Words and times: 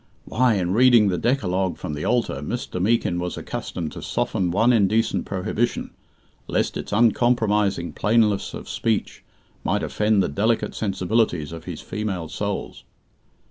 Why, 0.25 0.55
in 0.55 0.73
reading 0.73 1.09
the 1.09 1.19
Decalogue 1.19 1.77
from 1.77 1.93
the 1.93 2.05
altar, 2.05 2.37
Mr. 2.41 2.81
Meekin 2.81 3.19
was 3.19 3.37
accustomed 3.37 3.91
to 3.91 4.01
soften 4.01 4.49
one 4.49 4.73
indecent 4.73 5.25
prohibition, 5.25 5.91
lest 6.47 6.75
its 6.75 6.91
uncompromising 6.91 7.93
plainness 7.93 8.55
of 8.55 8.67
speech 8.67 9.23
might 9.63 9.83
offend 9.83 10.23
the 10.23 10.27
delicate 10.27 10.73
sensibilities 10.73 11.51
of 11.51 11.65
his 11.65 11.81
female 11.81 12.29
souls! 12.29 12.83